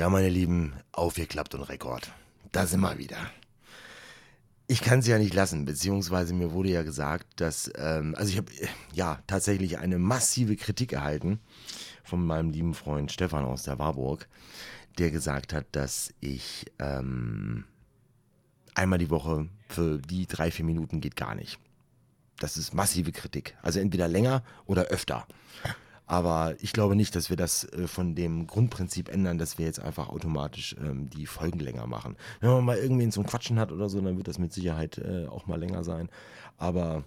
Ja, 0.00 0.08
meine 0.08 0.30
Lieben, 0.30 0.72
aufgeklappt 0.92 1.54
und 1.54 1.60
Rekord. 1.60 2.10
Da 2.52 2.64
sind 2.64 2.80
wir 2.80 2.96
wieder. 2.96 3.18
Ich 4.66 4.80
kann 4.80 5.00
es 5.00 5.06
ja 5.06 5.18
nicht 5.18 5.34
lassen, 5.34 5.66
beziehungsweise 5.66 6.32
mir 6.32 6.52
wurde 6.52 6.70
ja 6.70 6.82
gesagt, 6.82 7.26
dass, 7.38 7.70
ähm, 7.76 8.14
also 8.16 8.30
ich 8.30 8.38
habe 8.38 8.50
ja 8.94 9.18
tatsächlich 9.26 9.76
eine 9.76 9.98
massive 9.98 10.56
Kritik 10.56 10.94
erhalten 10.94 11.38
von 12.02 12.26
meinem 12.26 12.48
lieben 12.48 12.72
Freund 12.72 13.12
Stefan 13.12 13.44
aus 13.44 13.64
der 13.64 13.78
Warburg, 13.78 14.26
der 14.96 15.10
gesagt 15.10 15.52
hat, 15.52 15.66
dass 15.72 16.14
ich 16.20 16.64
ähm, 16.78 17.64
einmal 18.74 19.00
die 19.00 19.10
Woche 19.10 19.50
für 19.68 19.98
die 19.98 20.26
drei, 20.26 20.50
vier 20.50 20.64
Minuten 20.64 21.02
geht 21.02 21.16
gar 21.16 21.34
nicht. 21.34 21.58
Das 22.38 22.56
ist 22.56 22.72
massive 22.72 23.12
Kritik. 23.12 23.54
Also 23.60 23.80
entweder 23.80 24.08
länger 24.08 24.44
oder 24.64 24.84
öfter. 24.84 25.26
Aber 26.10 26.56
ich 26.58 26.72
glaube 26.72 26.96
nicht, 26.96 27.14
dass 27.14 27.30
wir 27.30 27.36
das 27.36 27.62
äh, 27.72 27.86
von 27.86 28.16
dem 28.16 28.48
Grundprinzip 28.48 29.08
ändern, 29.08 29.38
dass 29.38 29.58
wir 29.58 29.66
jetzt 29.66 29.78
einfach 29.78 30.08
automatisch 30.08 30.74
ähm, 30.82 31.08
die 31.08 31.24
Folgen 31.24 31.60
länger 31.60 31.86
machen. 31.86 32.16
Wenn 32.40 32.50
man 32.50 32.64
mal 32.64 32.78
irgendwen 32.78 33.12
zum 33.12 33.24
Quatschen 33.24 33.60
hat 33.60 33.70
oder 33.70 33.88
so, 33.88 34.00
dann 34.00 34.16
wird 34.16 34.26
das 34.26 34.40
mit 34.40 34.52
Sicherheit 34.52 34.98
äh, 34.98 35.28
auch 35.28 35.46
mal 35.46 35.60
länger 35.60 35.84
sein. 35.84 36.08
Aber 36.58 37.04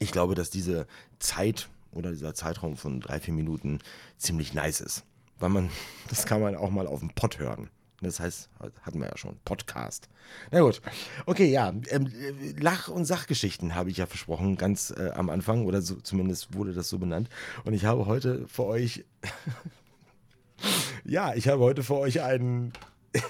ich 0.00 0.10
glaube, 0.10 0.34
dass 0.34 0.50
diese 0.50 0.88
Zeit 1.20 1.68
oder 1.92 2.10
dieser 2.10 2.34
Zeitraum 2.34 2.76
von 2.76 2.98
drei, 2.98 3.20
vier 3.20 3.34
Minuten 3.34 3.78
ziemlich 4.16 4.52
nice 4.52 4.80
ist. 4.80 5.04
Weil 5.38 5.50
man, 5.50 5.70
das 6.08 6.26
kann 6.26 6.40
man 6.40 6.56
auch 6.56 6.70
mal 6.70 6.88
auf 6.88 6.98
dem 6.98 7.10
Pott 7.10 7.38
hören. 7.38 7.70
Das 8.02 8.18
heißt, 8.18 8.50
hatten 8.82 8.98
wir 8.98 9.06
ja 9.06 9.16
schon, 9.16 9.38
Podcast. 9.44 10.08
Na 10.50 10.60
gut. 10.60 10.82
Okay, 11.24 11.50
ja. 11.50 11.72
Ähm, 11.88 12.12
Lach- 12.58 12.88
und 12.88 13.04
Sachgeschichten 13.04 13.76
habe 13.76 13.90
ich 13.90 13.98
ja 13.98 14.06
versprochen, 14.06 14.56
ganz 14.56 14.90
äh, 14.90 15.10
am 15.14 15.30
Anfang, 15.30 15.66
oder 15.66 15.82
so, 15.82 15.94
zumindest 15.96 16.54
wurde 16.54 16.72
das 16.72 16.88
so 16.88 16.98
benannt. 16.98 17.28
Und 17.64 17.74
ich 17.74 17.84
habe 17.84 18.06
heute 18.06 18.48
für 18.48 18.64
euch. 18.64 19.04
ja, 21.04 21.34
ich 21.34 21.46
habe 21.48 21.62
heute 21.62 21.84
für 21.84 21.96
euch 21.96 22.22
einen. 22.22 22.72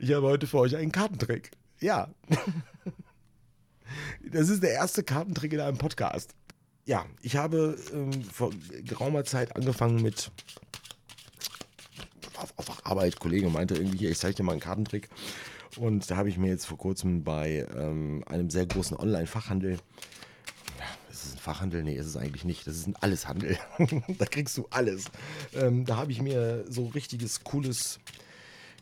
ich 0.00 0.12
habe 0.12 0.26
heute 0.26 0.48
für 0.48 0.58
euch 0.58 0.76
einen 0.76 0.92
Kartentrick. 0.92 1.52
Ja. 1.80 2.08
das 4.32 4.48
ist 4.48 4.62
der 4.62 4.72
erste 4.72 5.04
Kartentrick 5.04 5.52
in 5.52 5.60
einem 5.60 5.78
Podcast. 5.78 6.34
Ja, 6.86 7.04
ich 7.20 7.36
habe 7.36 7.76
ähm, 7.92 8.22
vor 8.22 8.50
geraumer 8.84 9.24
Zeit 9.24 9.56
angefangen 9.56 10.02
mit 10.02 10.30
Arbeit, 12.86 13.20
Kollege 13.20 13.48
meinte 13.50 13.74
irgendwie, 13.74 13.98
hier, 13.98 14.10
ich 14.10 14.18
zeige 14.18 14.34
dir 14.34 14.42
mal 14.42 14.52
einen 14.52 14.60
Kartentrick. 14.60 15.08
Und 15.76 16.10
da 16.10 16.16
habe 16.16 16.28
ich 16.28 16.38
mir 16.38 16.48
jetzt 16.48 16.66
vor 16.66 16.78
kurzem 16.78 17.22
bei 17.22 17.66
ähm, 17.76 18.24
einem 18.26 18.48
sehr 18.50 18.66
großen 18.66 18.96
Online-Fachhandel, 18.96 19.78
ist 21.16 21.24
es 21.24 21.32
ein 21.32 21.38
Fachhandel? 21.38 21.82
Nee, 21.82 21.96
ist 21.96 22.06
es 22.06 22.16
eigentlich 22.16 22.44
nicht. 22.44 22.66
Das 22.66 22.76
ist 22.76 22.86
ein 22.86 22.96
Alleshandel. 22.96 23.56
da 24.18 24.26
kriegst 24.26 24.56
du 24.58 24.66
alles. 24.70 25.06
Ähm, 25.54 25.86
da 25.86 25.96
habe 25.96 26.12
ich 26.12 26.20
mir 26.20 26.64
so 26.68 26.86
richtiges, 26.88 27.42
cooles 27.42 28.00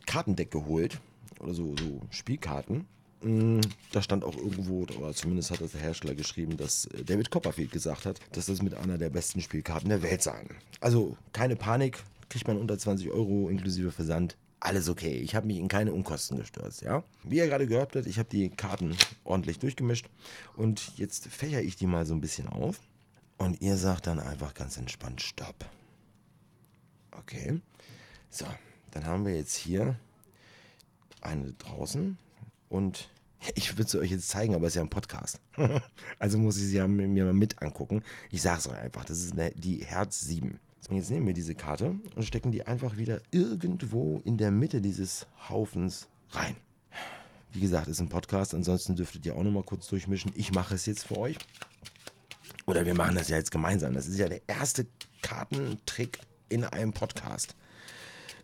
Kartendeck 0.05 0.51
geholt. 0.51 0.99
Oder 1.39 1.53
so, 1.53 1.75
so 1.77 2.01
Spielkarten. 2.09 2.87
Mm, 3.21 3.61
da 3.91 4.01
stand 4.01 4.23
auch 4.25 4.35
irgendwo, 4.35 4.83
oder 4.83 5.13
zumindest 5.13 5.51
hat 5.51 5.61
das 5.61 5.71
der 5.71 5.81
Hersteller 5.81 6.15
geschrieben, 6.15 6.57
dass 6.57 6.85
äh, 6.87 7.03
David 7.03 7.31
Copperfield 7.31 7.71
gesagt 7.71 8.05
hat, 8.05 8.19
dass 8.33 8.47
das 8.47 8.61
mit 8.61 8.73
einer 8.73 8.97
der 8.97 9.09
besten 9.09 9.41
Spielkarten 9.41 9.89
der 9.89 10.03
Welt 10.03 10.21
seien. 10.21 10.49
Also 10.81 11.17
keine 11.31 11.55
Panik, 11.55 12.03
kriegt 12.35 12.49
man 12.49 12.57
unter 12.57 12.77
20 12.77 13.11
Euro 13.11 13.47
inklusive 13.47 13.93
Versand. 13.93 14.35
Alles 14.59 14.89
okay. 14.89 15.13
Ich 15.19 15.35
habe 15.35 15.47
mich 15.47 15.55
in 15.55 15.69
keine 15.69 15.93
Unkosten 15.93 16.37
gestürzt, 16.37 16.81
ja. 16.81 17.01
Wie 17.23 17.37
ihr 17.37 17.47
gerade 17.47 17.65
gehört 17.65 17.95
habt, 17.95 18.07
ich 18.07 18.19
habe 18.19 18.27
die 18.27 18.49
Karten 18.49 18.93
ordentlich 19.23 19.57
durchgemischt 19.59 20.09
und 20.57 20.97
jetzt 20.97 21.27
fächer 21.27 21.61
ich 21.61 21.77
die 21.77 21.87
mal 21.87 22.05
so 22.05 22.13
ein 22.13 22.19
bisschen 22.19 22.49
auf 22.49 22.81
und 23.37 23.61
ihr 23.61 23.77
sagt 23.77 24.07
dann 24.07 24.19
einfach 24.19 24.53
ganz 24.53 24.75
entspannt 24.75 25.21
Stopp. 25.21 25.55
Okay. 27.11 27.61
So, 28.29 28.47
dann 28.91 29.05
haben 29.05 29.25
wir 29.25 29.33
jetzt 29.33 29.55
hier 29.55 29.95
eine 31.21 31.53
draußen 31.53 32.17
und 32.67 33.07
ich 33.55 33.77
würde 33.77 33.89
sie 33.89 33.99
euch 33.99 34.11
jetzt 34.11 34.27
zeigen, 34.27 34.55
aber 34.55 34.67
es 34.67 34.73
ist 34.73 34.75
ja 34.75 34.81
ein 34.81 34.89
Podcast. 34.89 35.39
also 36.19 36.37
muss 36.37 36.57
ich 36.57 36.63
sie 36.63 36.75
ja 36.75 36.87
mir 36.87 37.23
mal 37.23 37.31
mit 37.31 37.61
angucken. 37.61 38.03
Ich 38.29 38.41
sage 38.41 38.59
es 38.59 38.67
euch 38.67 38.77
einfach, 38.77 39.05
das 39.05 39.19
ist 39.19 39.31
eine, 39.31 39.51
die 39.51 39.85
Herz 39.85 40.19
7. 40.19 40.59
Und 40.89 40.97
jetzt 40.97 41.09
nehmen 41.09 41.25
wir 41.25 41.33
diese 41.33 41.55
Karte 41.55 41.95
und 42.15 42.23
stecken 42.23 42.51
die 42.51 42.67
einfach 42.67 42.97
wieder 42.97 43.21
irgendwo 43.31 44.21
in 44.23 44.37
der 44.37 44.51
Mitte 44.51 44.81
dieses 44.81 45.25
Haufens 45.49 46.07
rein. 46.31 46.55
Wie 47.53 47.59
gesagt, 47.59 47.87
ist 47.87 48.01
ein 48.01 48.09
Podcast, 48.09 48.53
ansonsten 48.53 48.95
dürftet 48.95 49.25
ihr 49.25 49.35
auch 49.35 49.43
nochmal 49.43 49.63
kurz 49.63 49.87
durchmischen. 49.87 50.31
Ich 50.35 50.51
mache 50.51 50.75
es 50.75 50.85
jetzt 50.85 51.07
für 51.07 51.17
euch. 51.17 51.37
Oder 52.67 52.85
wir 52.85 52.93
machen 52.93 53.15
das 53.15 53.29
ja 53.29 53.37
jetzt 53.37 53.51
gemeinsam. 53.51 53.93
Das 53.93 54.07
ist 54.07 54.17
ja 54.17 54.27
der 54.27 54.41
erste 54.47 54.85
Kartentrick 55.21 56.19
in 56.49 56.63
einem 56.63 56.93
Podcast. 56.93 57.55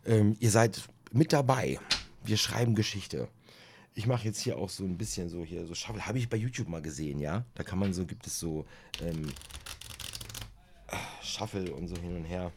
Ähm, 0.06 0.35
ihr 0.40 0.50
seid 0.50 0.81
mit 1.12 1.34
dabei. 1.34 1.80
Wir 2.24 2.38
schreiben 2.38 2.74
Geschichte. 2.74 3.28
Ich 3.94 4.07
mache 4.07 4.25
jetzt 4.25 4.40
hier 4.40 4.57
auch 4.57 4.69
so 4.69 4.84
ein 4.84 4.97
bisschen 4.97 5.30
so 5.30 5.44
hier 5.44 5.66
so 5.66 5.75
Shuffle. 5.75 6.06
Habe 6.06 6.18
ich 6.18 6.30
bei 6.30 6.38
YouTube 6.38 6.69
mal 6.69 6.81
gesehen, 6.81 7.19
ja? 7.19 7.46
Da 7.56 7.63
kann 7.63 7.78
man 7.78 7.94
so, 7.94 8.06
gibt 8.06 8.25
es 8.25 8.40
so 8.40 8.66
ähm, 9.01 9.28
Shuffle 11.31 11.74
und 11.74 11.88
so 11.88 11.96
hin 11.97 12.16
und 12.16 12.25
her. 12.25 12.52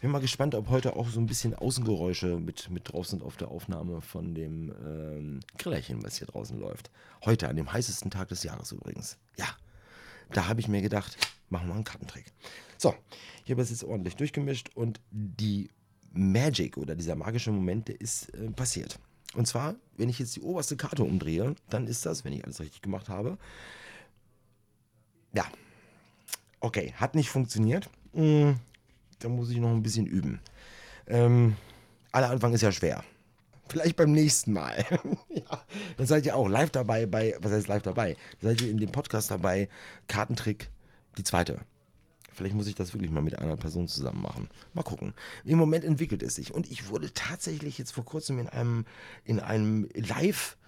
Bin 0.00 0.10
mal 0.10 0.20
gespannt, 0.20 0.54
ob 0.54 0.68
heute 0.68 0.96
auch 0.96 1.08
so 1.08 1.18
ein 1.18 1.26
bisschen 1.26 1.54
Außengeräusche 1.54 2.38
mit, 2.38 2.68
mit 2.70 2.92
drauf 2.92 3.06
sind 3.06 3.22
auf 3.22 3.36
der 3.36 3.48
Aufnahme 3.48 4.00
von 4.00 4.34
dem 4.34 4.70
ähm, 4.84 5.40
Grillerchen, 5.56 6.02
was 6.02 6.18
hier 6.18 6.26
draußen 6.26 6.58
läuft. 6.58 6.90
Heute, 7.24 7.48
an 7.48 7.56
dem 7.56 7.72
heißesten 7.72 8.10
Tag 8.10 8.28
des 8.28 8.42
Jahres 8.42 8.72
übrigens. 8.72 9.16
Ja, 9.38 9.46
da 10.30 10.46
habe 10.46 10.60
ich 10.60 10.68
mir 10.68 10.82
gedacht, 10.82 11.16
machen 11.48 11.68
wir 11.68 11.74
einen 11.74 11.84
Kartentrick. 11.84 12.26
So, 12.76 12.94
ich 13.44 13.50
habe 13.50 13.62
es 13.62 13.70
jetzt 13.70 13.84
ordentlich 13.84 14.16
durchgemischt 14.16 14.70
und 14.74 15.00
die 15.10 15.70
Magic 16.12 16.76
oder 16.76 16.94
dieser 16.94 17.14
magische 17.16 17.50
Moment, 17.50 17.88
der 17.88 18.00
ist 18.00 18.28
äh, 18.34 18.50
passiert. 18.50 18.98
Und 19.34 19.46
zwar, 19.46 19.74
wenn 19.96 20.08
ich 20.08 20.18
jetzt 20.18 20.36
die 20.36 20.42
oberste 20.42 20.76
Karte 20.76 21.02
umdrehe, 21.02 21.54
dann 21.70 21.86
ist 21.86 22.06
das, 22.06 22.24
wenn 22.24 22.32
ich 22.32 22.44
alles 22.44 22.60
richtig 22.60 22.82
gemacht 22.82 23.08
habe, 23.08 23.38
ja, 25.34 25.44
okay, 26.60 26.92
hat 26.96 27.14
nicht 27.14 27.30
funktioniert. 27.30 27.88
Da 28.14 29.28
muss 29.28 29.50
ich 29.50 29.58
noch 29.58 29.70
ein 29.70 29.82
bisschen 29.82 30.06
üben. 30.06 30.40
Ähm, 31.06 31.56
aller 32.12 32.30
Anfang 32.30 32.52
ist 32.52 32.62
ja 32.62 32.72
schwer. 32.72 33.04
Vielleicht 33.68 33.96
beim 33.96 34.12
nächsten 34.12 34.52
Mal. 34.52 34.84
ja, 35.30 35.64
dann 35.96 36.06
seid 36.06 36.26
ihr 36.26 36.36
auch 36.36 36.48
live 36.48 36.70
dabei 36.70 37.06
bei, 37.06 37.34
was 37.40 37.52
heißt 37.52 37.68
live 37.68 37.82
dabei? 37.82 38.16
Seid 38.40 38.60
ihr 38.60 38.70
in 38.70 38.78
dem 38.78 38.92
Podcast 38.92 39.30
dabei, 39.30 39.68
Kartentrick, 40.06 40.70
die 41.16 41.24
zweite. 41.24 41.60
Vielleicht 42.32 42.54
muss 42.54 42.66
ich 42.66 42.74
das 42.74 42.92
wirklich 42.92 43.10
mal 43.10 43.22
mit 43.22 43.38
einer 43.38 43.56
Person 43.56 43.88
zusammen 43.88 44.20
machen. 44.20 44.48
Mal 44.74 44.82
gucken. 44.82 45.14
Im 45.44 45.56
Moment 45.58 45.84
entwickelt 45.84 46.22
es 46.22 46.34
sich. 46.34 46.52
Und 46.52 46.70
ich 46.70 46.88
wurde 46.88 47.12
tatsächlich 47.14 47.78
jetzt 47.78 47.92
vor 47.92 48.04
kurzem 48.04 48.38
in 48.38 48.48
einem, 48.48 48.84
in 49.24 49.40
einem 49.40 49.88
Live-Video 49.94 50.58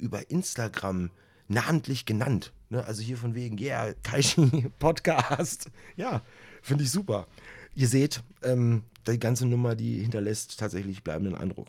über 0.00 0.30
Instagram 0.30 1.10
namentlich 1.48 2.06
genannt. 2.06 2.52
Ne? 2.70 2.84
Also 2.84 3.02
hier 3.02 3.16
von 3.16 3.34
wegen, 3.34 3.58
yeah, 3.58 3.94
Kaishi 4.02 4.70
Podcast. 4.78 5.70
Ja, 5.96 6.22
finde 6.62 6.84
ich 6.84 6.90
super. 6.90 7.26
Ihr 7.74 7.88
seht, 7.88 8.22
ähm, 8.42 8.82
die 9.06 9.18
ganze 9.18 9.46
Nummer, 9.46 9.74
die 9.74 10.00
hinterlässt 10.00 10.58
tatsächlich 10.58 11.02
bleibenden 11.02 11.34
Eindruck. 11.34 11.68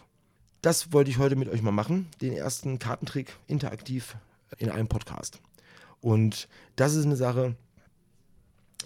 Das 0.61 0.91
wollte 0.91 1.09
ich 1.09 1.17
heute 1.17 1.35
mit 1.35 1.47
euch 1.47 1.61
mal 1.61 1.71
machen. 1.71 2.07
Den 2.21 2.33
ersten 2.33 2.79
Kartentrick 2.79 3.33
interaktiv 3.47 4.17
in 4.57 4.69
einem 4.69 4.87
Podcast. 4.87 5.39
Und 6.01 6.49
das 6.75 6.95
ist 6.95 7.05
eine 7.05 7.15
Sache, 7.15 7.55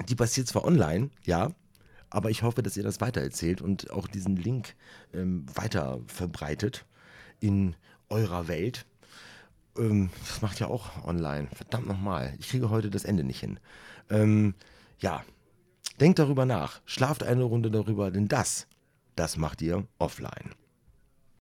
die 0.08 0.16
passiert 0.16 0.48
zwar 0.48 0.66
online, 0.66 1.10
ja, 1.24 1.52
aber 2.10 2.30
ich 2.30 2.44
hoffe, 2.44 2.62
dass 2.62 2.78
ihr 2.78 2.84
das 2.84 3.02
weitererzählt 3.02 3.62
und 3.62 3.90
auch 3.92 4.08
diesen 4.08 4.36
Link 4.36 4.76
ähm, 5.14 5.46
weiter 5.54 6.00
verbreitet 6.06 6.86
in 7.40 7.76
eurer 8.10 8.48
Welt. 8.48 8.86
Ähm, 9.78 10.10
das 10.28 10.42
macht 10.42 10.60
ja 10.60 10.68
auch 10.68 11.06
online. 11.06 11.48
Verdammt 11.54 11.88
nochmal. 11.88 12.36
Ich 12.40 12.50
kriege 12.50 12.70
heute 12.70 12.90
das 12.90 13.06
Ende 13.06 13.24
nicht 13.24 13.40
hin. 13.40 13.60
Ähm, 14.10 14.56
ja, 15.00 15.24
denkt 16.00 16.20
darüber 16.20 16.46
nach. 16.46 16.82
Schlaft 16.86 17.24
eine 17.24 17.44
Runde 17.44 17.72
darüber, 17.72 18.12
denn 18.12 18.28
das, 18.28 18.68
das 19.16 19.38
macht 19.38 19.62
ihr 19.62 19.86
offline. 20.00 20.54